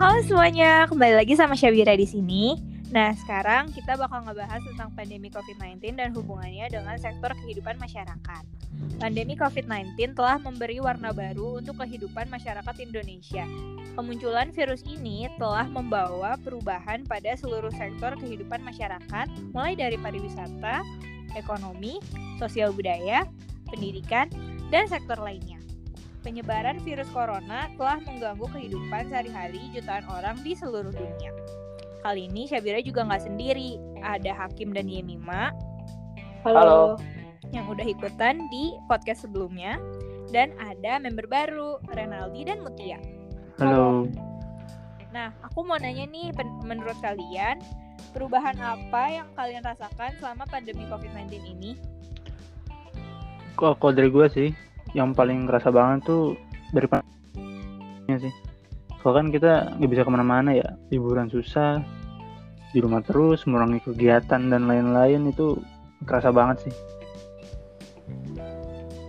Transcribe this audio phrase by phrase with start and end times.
[0.00, 2.56] Halo semuanya, kembali lagi sama Syabira di sini.
[2.88, 8.42] Nah, sekarang kita bakal ngebahas tentang pandemi COVID-19 dan hubungannya dengan sektor kehidupan masyarakat.
[8.96, 13.44] Pandemi COVID-19 telah memberi warna baru untuk kehidupan masyarakat Indonesia.
[13.92, 20.80] Kemunculan virus ini telah membawa perubahan pada seluruh sektor kehidupan masyarakat, mulai dari pariwisata,
[21.36, 22.00] ekonomi,
[22.40, 23.28] sosial budaya,
[23.68, 24.32] pendidikan,
[24.72, 25.59] dan sektor lainnya.
[26.20, 31.32] Penyebaran virus corona telah mengganggu kehidupan sehari-hari jutaan orang di seluruh dunia.
[32.04, 33.80] Kali ini Syabira juga nggak sendiri.
[34.04, 35.48] Ada Hakim dan Yemima.
[36.44, 37.00] Halo.
[37.56, 39.80] Yang udah ikutan di podcast sebelumnya.
[40.28, 43.00] Dan ada member baru, Renaldi dan Mutia.
[43.56, 44.06] Halo.
[45.10, 46.30] Nah, aku mau nanya nih,
[46.62, 47.58] menurut kalian,
[48.14, 51.74] perubahan apa yang kalian rasakan selama pandemi COVID-19 ini?
[53.58, 54.48] Kok, kok dari gue sih,
[54.96, 56.34] yang paling ngerasa banget tuh
[56.74, 58.34] dari pandemi sih.
[59.00, 60.68] Soalnya kan kita nggak bisa ke mana-mana ya.
[60.92, 61.80] Liburan susah
[62.70, 65.58] di rumah terus mengurangi kegiatan dan lain-lain itu
[66.06, 66.74] kerasa banget sih.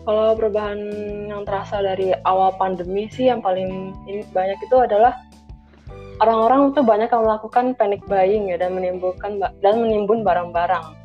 [0.01, 0.81] Kalau perubahan
[1.29, 5.13] yang terasa dari awal pandemi sih yang paling ini banyak itu adalah
[6.25, 10.97] orang-orang tuh banyak yang melakukan panic buying ya dan menimbulkan dan menimbun barang-barang.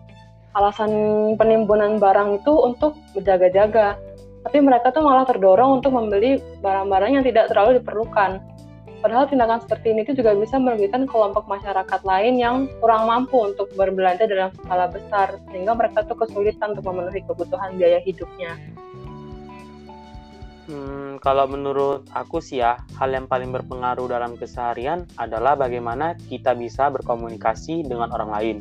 [0.57, 0.93] Alasan
[1.37, 4.01] penimbunan barang itu untuk berjaga-jaga,
[4.47, 8.39] tapi mereka tuh malah terdorong untuk membeli barang-barang yang tidak terlalu diperlukan.
[9.03, 13.67] Padahal tindakan seperti ini itu juga bisa merugikan kelompok masyarakat lain yang kurang mampu untuk
[13.75, 18.55] berbelanja dalam skala besar, sehingga mereka tuh kesulitan untuk memenuhi kebutuhan biaya hidupnya.
[20.67, 26.55] Hmm, kalau menurut aku sih ya, hal yang paling berpengaruh dalam keseharian adalah bagaimana kita
[26.59, 28.57] bisa berkomunikasi dengan orang lain.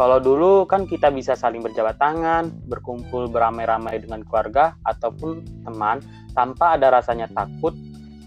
[0.00, 6.00] Kalau dulu kan kita bisa saling berjabat tangan, berkumpul beramai-ramai dengan keluarga ataupun teman
[6.32, 7.76] tanpa ada rasanya takut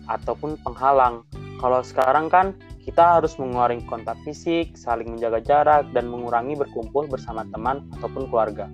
[0.05, 1.25] ataupun penghalang.
[1.57, 2.53] Kalau sekarang kan
[2.85, 8.69] kita harus mengurangi kontak fisik, saling menjaga jarak, dan mengurangi berkumpul bersama teman ataupun keluarga.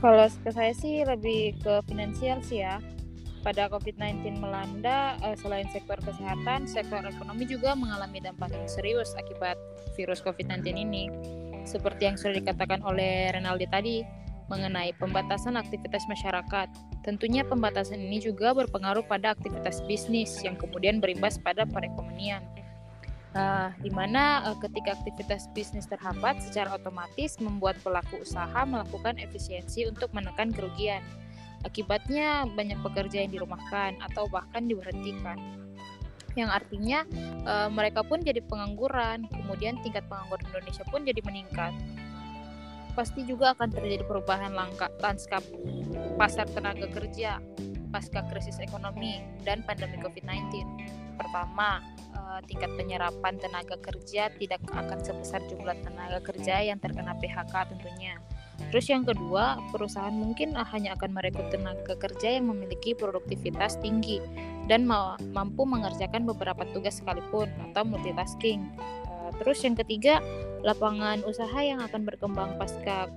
[0.00, 2.80] Kalau ke saya sih lebih ke finansial sih ya.
[3.40, 9.54] Pada COVID-19 melanda, eh, selain sektor kesehatan, sektor ekonomi juga mengalami dampak yang serius akibat
[9.94, 11.08] virus COVID-19 ini.
[11.62, 13.96] Seperti yang sudah dikatakan oleh Renaldi tadi,
[14.48, 16.68] mengenai pembatasan aktivitas masyarakat.
[17.04, 22.42] Tentunya pembatasan ini juga berpengaruh pada aktivitas bisnis yang kemudian berimbas pada perekonomian.
[23.36, 29.84] Uh, di mana uh, ketika aktivitas bisnis terhambat secara otomatis membuat pelaku usaha melakukan efisiensi
[29.84, 31.04] untuk menekan kerugian.
[31.66, 35.38] Akibatnya banyak pekerja yang dirumahkan atau bahkan diberhentikan.
[36.38, 36.98] Yang artinya
[37.48, 41.74] uh, mereka pun jadi pengangguran, kemudian tingkat pengangguran Indonesia pun jadi meningkat
[42.98, 45.46] pasti juga akan terjadi perubahan langkah lanskap
[46.18, 47.38] pasar tenaga kerja
[47.94, 50.66] pasca krisis ekonomi dan pandemi COVID-19.
[51.14, 57.54] Pertama, eh, tingkat penyerapan tenaga kerja tidak akan sebesar jumlah tenaga kerja yang terkena PHK
[57.70, 58.18] tentunya.
[58.68, 64.20] Terus yang kedua, perusahaan mungkin hanya akan merekrut tenaga kerja yang memiliki produktivitas tinggi
[64.68, 64.84] dan
[65.32, 68.60] mampu mengerjakan beberapa tugas sekalipun atau multitasking.
[69.08, 70.20] Eh, terus yang ketiga,
[70.60, 73.08] lapangan usaha yang akan berkembang pasca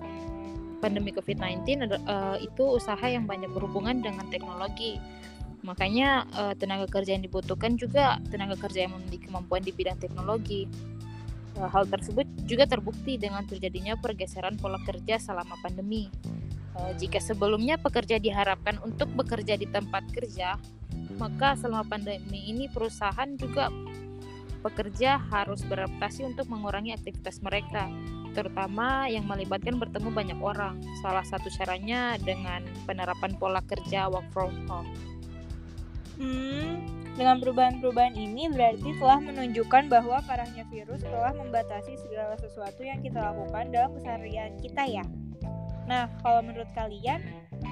[0.82, 4.98] pandemi COVID-19 uh, itu usaha yang banyak berhubungan dengan teknologi.
[5.62, 10.66] Makanya uh, tenaga kerja yang dibutuhkan juga tenaga kerja yang memiliki kemampuan di bidang teknologi.
[11.60, 16.08] Uh, hal tersebut juga terbukti dengan terjadinya pergeseran pola kerja selama pandemi.
[16.72, 20.56] Uh, jika sebelumnya pekerja diharapkan untuk bekerja di tempat kerja,
[21.20, 23.68] maka selama pandemi ini perusahaan juga
[24.62, 27.90] pekerja harus beradaptasi untuk mengurangi aktivitas mereka,
[28.32, 30.80] terutama yang melibatkan bertemu banyak orang.
[31.04, 34.88] Salah satu caranya dengan penerapan pola kerja work from home.
[36.22, 36.86] Hmm,
[37.18, 43.18] dengan perubahan-perubahan ini berarti telah menunjukkan bahwa parahnya virus telah membatasi segala sesuatu yang kita
[43.18, 45.06] lakukan dalam keseharian kita ya.
[45.90, 47.26] Nah, kalau menurut kalian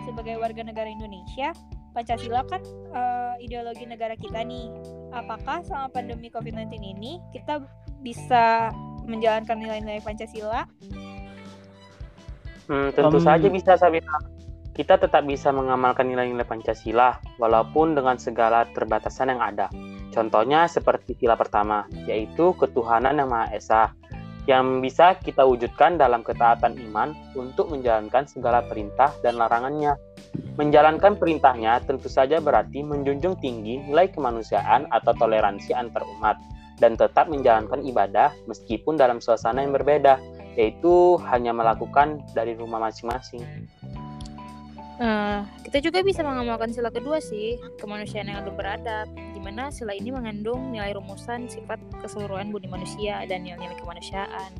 [0.10, 1.54] sebagai warga negara Indonesia,
[1.94, 4.74] Pancasila kan uh, ideologi negara kita nih.
[5.14, 7.62] Apakah selama pandemi COVID-19 ini kita
[8.02, 8.74] bisa
[9.06, 10.66] menjalankan nilai-nilai Pancasila?
[12.70, 14.39] Hmm, tentu um, saja bisa Sabina.
[14.80, 19.68] Kita tetap bisa mengamalkan nilai-nilai Pancasila walaupun dengan segala terbatasan yang ada.
[20.16, 23.92] Contohnya seperti sila pertama, yaitu ketuhanan yang Maha Esa,
[24.48, 30.00] yang bisa kita wujudkan dalam ketaatan iman untuk menjalankan segala perintah dan larangannya.
[30.56, 36.40] Menjalankan perintahnya tentu saja berarti menjunjung tinggi nilai kemanusiaan atau toleransi antar umat
[36.80, 40.24] dan tetap menjalankan ibadah meskipun dalam suasana yang berbeda,
[40.56, 43.44] yaitu hanya melakukan dari rumah masing-masing.
[45.00, 49.96] Uh, kita juga bisa mengamalkan sila kedua sih, kemanusiaan yang adil beradab, di mana sila
[49.96, 54.52] ini mengandung nilai rumusan sifat keseluruhan budi manusia dan nilai-nilai kemanusiaan.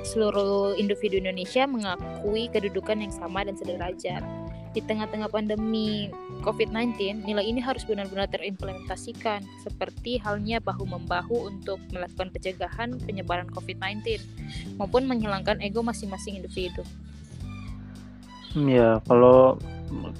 [0.00, 4.24] Seluruh individu Indonesia mengakui kedudukan yang sama dan sederajat.
[4.72, 6.08] Di tengah-tengah pandemi
[6.40, 14.16] COVID-19, nilai ini harus benar-benar terimplementasikan, seperti halnya bahu-membahu untuk melakukan pencegahan penyebaran COVID-19,
[14.80, 16.80] maupun menghilangkan ego masing-masing individu.
[18.54, 19.58] Ya, kalau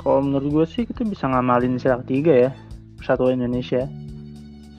[0.02, 2.50] kalau menurut gue sih kita bisa ngamalin sila ketiga ya
[2.98, 3.86] persatuan Indonesia.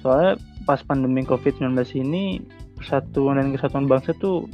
[0.04, 0.36] Soalnya
[0.68, 1.72] pas pandemi COVID-19
[2.04, 2.44] ini
[2.76, 4.50] persatuan dan kesatuan bangsa tuh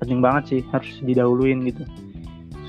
[0.00, 1.84] penting banget sih harus didahuluin gitu.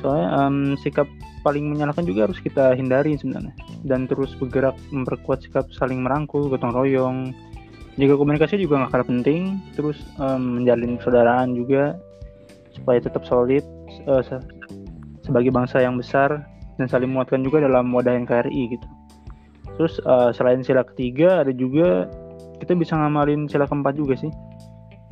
[0.04, 1.08] Soalnya um, sikap
[1.46, 3.56] paling menyalahkan juga harus kita hindari sebenarnya.
[3.88, 7.32] Dan terus bergerak memperkuat sikap saling merangkul gotong royong.
[7.96, 9.62] Jaga komunikasi juga nggak kalah penting.
[9.78, 11.96] Terus um, menjalin persaudaraan juga
[12.76, 13.64] supaya tetap solid
[14.10, 14.20] uh,
[15.26, 16.46] sebagai bangsa yang besar
[16.78, 18.88] dan saling menguatkan juga dalam wadah NKRI gitu.
[19.76, 22.08] Terus uh, selain sila ketiga ada juga
[22.62, 24.32] kita bisa ngamalin sila keempat juga sih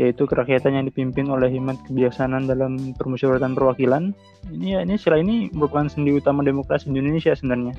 [0.02, 4.10] yaitu kerakyatan yang dipimpin oleh hikmat kebijaksanaan dalam permusyawaratan perwakilan.
[4.50, 7.78] Ini ya ini sila ini merupakan sendi utama demokrasi Indonesia sebenarnya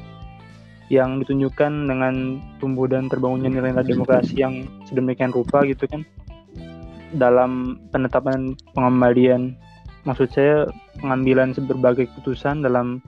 [0.93, 6.05] yang ditunjukkan dengan tumbuh dan terbangunnya nilai-nilai demokrasi yang sedemikian rupa gitu kan
[7.17, 9.57] dalam penetapan pengembalian
[10.05, 10.69] maksud saya
[11.01, 13.01] pengambilan berbagai keputusan dalam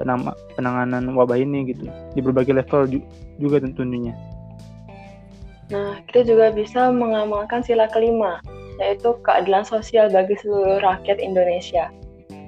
[0.00, 2.98] penang penanganan wabah ini gitu di berbagai level ju
[3.40, 4.12] juga tentunya.
[5.72, 8.44] Nah, kita juga bisa mengamalkan sila kelima,
[8.76, 11.88] yaitu keadilan sosial bagi seluruh rakyat Indonesia.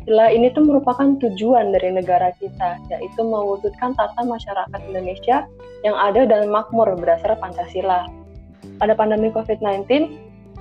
[0.04, 5.48] Sila ini tuh merupakan tujuan dari negara kita, yaitu mewujudkan tata masyarakat Indonesia
[5.80, 8.04] yang ada dan makmur berdasar Pancasila.
[8.76, 9.88] Pada pandemi COVID-19,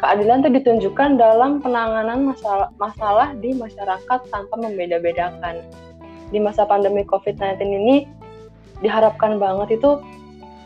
[0.03, 5.63] keadilan itu ditunjukkan dalam penanganan masalah, masalah di masyarakat tanpa membeda-bedakan.
[6.27, 8.03] Di masa pandemi COVID-19 ini
[8.83, 10.03] diharapkan banget itu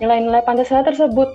[0.02, 1.30] nilai-nilai Pancasila tersebut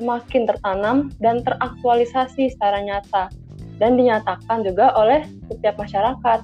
[0.00, 3.28] semakin tertanam dan teraktualisasi secara nyata
[3.76, 6.40] dan dinyatakan juga oleh setiap masyarakat.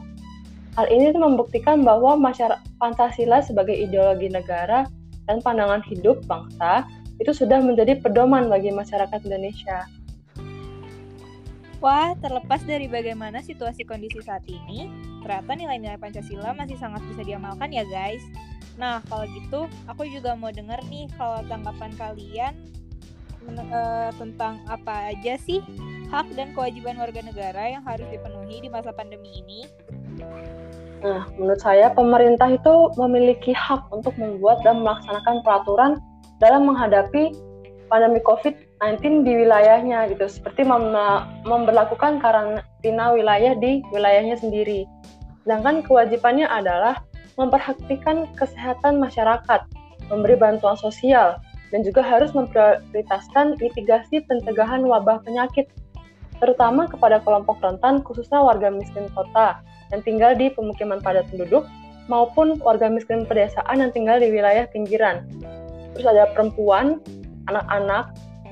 [0.76, 4.84] Hal ini membuktikan bahwa masyarakat Pancasila sebagai ideologi negara
[5.24, 6.84] dan pandangan hidup bangsa
[7.20, 9.88] itu sudah menjadi pedoman bagi masyarakat Indonesia.
[11.80, 14.92] Wah, terlepas dari bagaimana situasi kondisi saat ini,
[15.24, 18.20] ternyata nilai-nilai Pancasila masih sangat bisa diamalkan ya guys.
[18.76, 22.52] Nah, kalau gitu, aku juga mau dengar nih kalau tanggapan kalian
[23.72, 25.64] uh, tentang apa aja sih
[26.12, 29.64] hak dan kewajiban warga negara yang harus dipenuhi di masa pandemi ini.
[31.00, 35.92] Nah, menurut saya pemerintah itu memiliki hak untuk membuat dan melaksanakan peraturan
[36.44, 37.32] dalam menghadapi
[37.88, 38.20] pandemi
[38.80, 40.96] COVID-19 di wilayahnya gitu, seperti mem
[41.44, 44.88] memperlakukan karantina wilayah di wilayahnya sendiri.
[45.44, 47.04] Sedangkan kewajibannya adalah
[47.36, 49.60] memperhatikan kesehatan masyarakat,
[50.08, 51.36] memberi bantuan sosial,
[51.68, 55.68] dan juga harus memprioritaskan mitigasi pencegahan wabah penyakit,
[56.40, 59.60] terutama kepada kelompok rentan khususnya warga miskin kota
[59.92, 61.68] yang tinggal di pemukiman padat penduduk
[62.08, 65.28] maupun warga miskin pedesaan yang tinggal di wilayah pinggiran.
[65.94, 67.04] Terus ada perempuan,
[67.46, 68.08] anak-anak,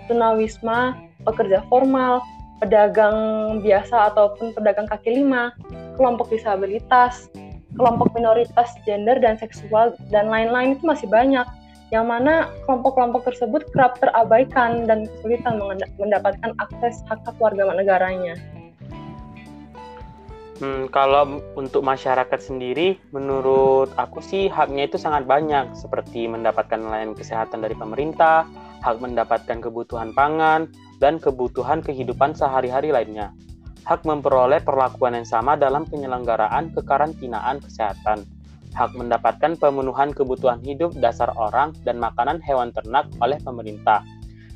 [0.08, 2.24] tunawisma, pekerja formal,
[2.58, 3.16] pedagang
[3.62, 5.54] biasa ataupun pedagang kaki lima,
[5.94, 7.30] kelompok disabilitas,
[7.78, 11.46] kelompok minoritas gender dan seksual, dan lain-lain itu masih banyak.
[11.88, 12.34] Yang mana
[12.68, 15.56] kelompok-kelompok tersebut kerap terabaikan dan kesulitan
[15.96, 18.36] mendapatkan akses hak-hak warga negaranya.
[20.58, 27.14] Hmm, kalau untuk masyarakat sendiri, menurut aku sih haknya itu sangat banyak, seperti mendapatkan layanan
[27.14, 28.42] kesehatan dari pemerintah,
[28.82, 33.30] hak mendapatkan kebutuhan pangan, dan kebutuhan kehidupan sehari-hari lainnya.
[33.86, 38.26] Hak memperoleh perlakuan yang sama dalam penyelenggaraan kekarantinaan kesehatan.
[38.76, 44.04] Hak mendapatkan pemenuhan kebutuhan hidup dasar orang dan makanan hewan ternak oleh pemerintah.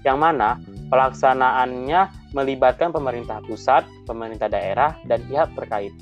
[0.03, 0.59] Yang mana
[0.91, 5.95] pelaksanaannya melibatkan pemerintah pusat, pemerintah daerah, dan pihak terkait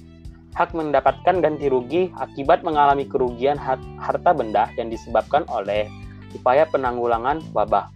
[0.54, 5.86] hak mendapatkan ganti rugi akibat mengalami kerugian harta benda yang disebabkan oleh
[6.34, 7.90] upaya penanggulangan wabah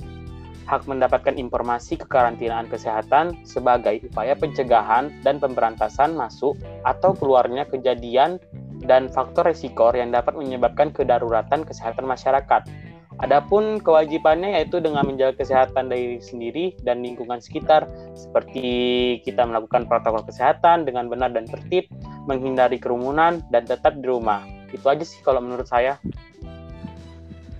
[0.65, 6.57] hak mendapatkan informasi kekarantinaan kesehatan sebagai upaya pencegahan dan pemberantasan masuk
[6.89, 8.41] atau keluarnya kejadian
[8.85, 12.65] dan faktor resiko yang dapat menyebabkan kedaruratan kesehatan masyarakat.
[13.23, 17.87] Adapun kewajibannya yaitu dengan menjaga kesehatan diri sendiri dan lingkungan sekitar,
[18.19, 18.67] seperti
[19.23, 21.87] kita melakukan protokol kesehatan dengan benar dan tertib,
[22.27, 24.43] menghindari kerumunan, dan tetap di rumah.
[24.75, 26.03] Itu aja sih kalau menurut saya.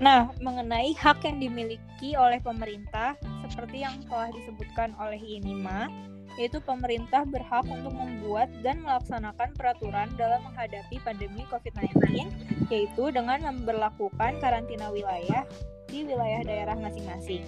[0.03, 3.15] Nah, mengenai hak yang dimiliki oleh pemerintah,
[3.47, 5.87] seperti yang telah disebutkan oleh Inima,
[6.35, 12.27] yaitu pemerintah berhak untuk membuat dan melaksanakan peraturan dalam menghadapi pandemi COVID-19,
[12.75, 15.47] yaitu dengan memperlakukan karantina wilayah
[15.87, 17.47] di wilayah daerah masing-masing.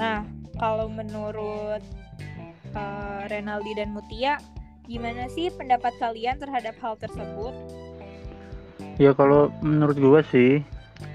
[0.00, 0.24] Nah,
[0.56, 1.84] kalau menurut
[2.72, 4.40] uh, Renaldi dan Mutia,
[4.88, 7.52] gimana sih pendapat kalian terhadap hal tersebut?
[8.96, 10.52] Ya kalau menurut gue sih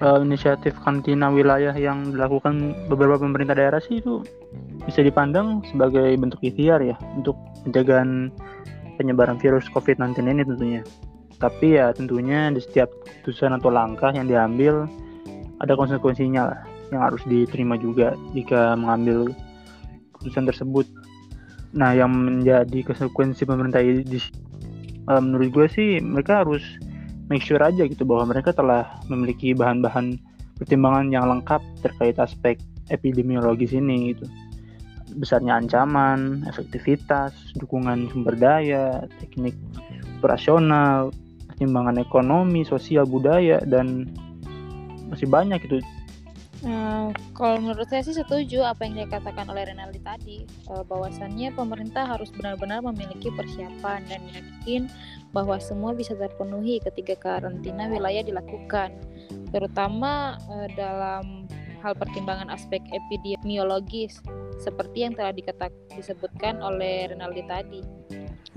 [0.02, 4.24] uh, inisiatif karantina wilayah yang dilakukan beberapa pemerintah daerah sih itu
[4.84, 7.36] bisa dipandang sebagai bentuk ikhtiar ya untuk
[7.68, 8.32] pencegahan
[9.00, 10.82] penyebaran virus COVID-19 ini tentunya.
[11.40, 14.88] Tapi ya tentunya di setiap keputusan atau langkah yang diambil
[15.64, 19.32] ada konsekuensinya lah yang harus diterima juga jika mengambil
[20.16, 20.86] keputusan tersebut.
[21.70, 24.04] Nah, yang menjadi konsekuensi pemerintah ini
[25.08, 26.66] uh, menurut gue sih mereka harus
[27.30, 30.18] make sure aja gitu bahwa mereka telah memiliki bahan-bahan
[30.58, 32.60] pertimbangan yang lengkap terkait aspek
[32.90, 34.26] epidemiologis ini gitu.
[35.16, 39.56] Besarnya ancaman, efektivitas, dukungan sumber daya, teknik
[40.20, 41.14] operasional,
[41.50, 44.10] pertimbangan ekonomi, sosial, budaya, dan
[45.10, 45.82] masih banyak itu
[46.60, 50.38] Nah, kalau menurut saya sih setuju apa yang dikatakan oleh Renaldi tadi,
[50.68, 54.92] uh, bahwasannya pemerintah harus benar-benar memiliki persiapan dan yakin
[55.32, 58.92] bahwa semua bisa terpenuhi ketika karantina wilayah dilakukan,
[59.56, 61.48] terutama uh, dalam
[61.80, 64.20] hal pertimbangan aspek epidemiologis
[64.60, 67.82] seperti yang telah diketak, disebutkan oleh Renaldi tadi.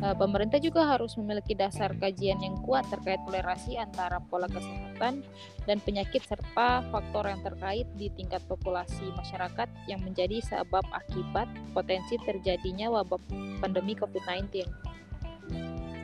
[0.00, 5.20] Uh, pemerintah juga harus memiliki dasar kajian yang kuat terkait toleransi antara pola kesehatan
[5.68, 11.46] dan penyakit serta faktor yang terkait di tingkat populasi masyarakat yang menjadi sebab akibat
[11.76, 13.20] potensi terjadinya wabah
[13.60, 14.64] pandemi COVID-19.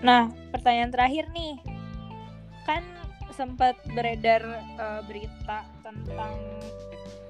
[0.04, 1.58] Nah, pertanyaan terakhir nih.
[2.68, 2.85] Kan
[3.35, 4.42] sempat beredar
[4.78, 6.35] uh, berita tentang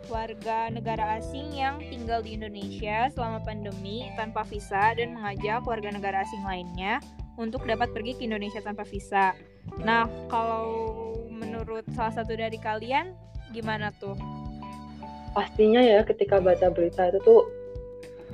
[0.09, 6.25] warga negara asing yang tinggal di Indonesia selama pandemi tanpa visa dan mengajak warga negara
[6.25, 7.01] asing lainnya
[7.39, 9.37] untuk dapat pergi ke Indonesia tanpa visa.
[9.85, 10.67] Nah, kalau
[11.31, 13.15] menurut salah satu dari kalian,
[13.55, 14.19] gimana tuh?
[15.37, 17.43] Pastinya ya ketika baca berita itu tuh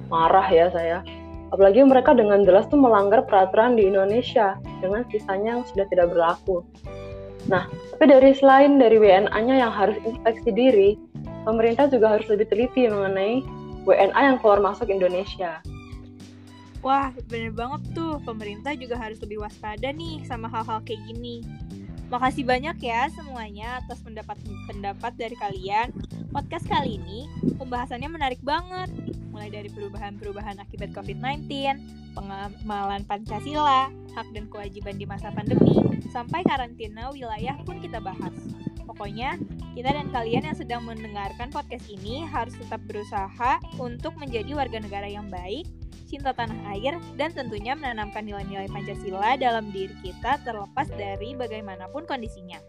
[0.09, 1.05] marah ya saya.
[1.53, 6.67] Apalagi mereka dengan jelas tuh melanggar peraturan di Indonesia dengan visanya yang sudah tidak berlaku.
[7.47, 10.91] Nah, tapi dari selain dari WNA-nya yang harus inspeksi diri,
[11.45, 13.45] pemerintah juga harus lebih teliti mengenai
[13.85, 15.61] WNA yang keluar masuk Indonesia.
[16.85, 18.21] Wah, bener banget tuh.
[18.25, 21.45] Pemerintah juga harus lebih waspada nih sama hal-hal kayak gini.
[22.13, 25.89] Makasih banyak ya semuanya atas pendapat-pendapat dari kalian.
[26.29, 27.25] Podcast kali ini
[27.57, 28.93] pembahasannya menarik banget.
[29.33, 31.49] Mulai dari perubahan-perubahan akibat COVID-19,
[32.13, 35.75] pengamalan Pancasila, hak dan kewajiban di masa pandemi,
[36.13, 38.37] sampai karantina wilayah pun kita bahas.
[38.95, 39.35] Pokoknya,
[39.75, 45.11] kita dan kalian yang sedang mendengarkan podcast ini harus tetap berusaha untuk menjadi warga negara
[45.11, 45.67] yang baik,
[46.07, 52.63] cinta tanah air, dan tentunya menanamkan nilai-nilai Pancasila dalam diri kita terlepas dari bagaimanapun kondisinya.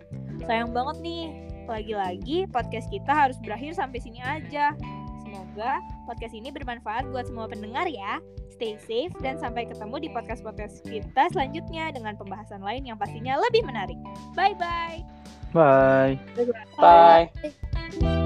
[0.49, 1.23] Sayang banget nih,
[1.69, 4.73] lagi-lagi podcast kita harus berakhir sampai sini aja.
[5.35, 8.23] Semoga podcast ini bermanfaat buat semua pendengar ya.
[8.55, 13.67] Stay safe dan sampai ketemu di podcast-podcast kita selanjutnya dengan pembahasan lain yang pastinya lebih
[13.67, 13.99] menarik.
[14.31, 15.03] Bye-bye.
[15.51, 16.15] Bye.
[16.79, 18.24] Bye.